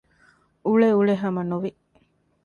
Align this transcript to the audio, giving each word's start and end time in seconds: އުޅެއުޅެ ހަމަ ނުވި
އުޅެއުޅެ 0.65 1.15
ހަމަ 1.21 1.41
ނުވި 1.49 1.71